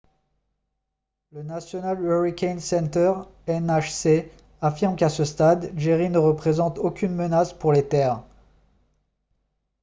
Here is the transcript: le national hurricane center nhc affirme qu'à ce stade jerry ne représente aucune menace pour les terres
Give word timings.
le 1.31 1.43
national 1.43 2.01
hurricane 2.03 2.59
center 2.59 3.13
nhc 3.47 4.31
affirme 4.59 4.95
qu'à 4.95 5.09
ce 5.09 5.23
stade 5.23 5.71
jerry 5.77 6.09
ne 6.09 6.17
représente 6.17 6.79
aucune 6.79 7.13
menace 7.13 7.53
pour 7.53 7.71
les 7.71 7.87
terres 7.87 8.23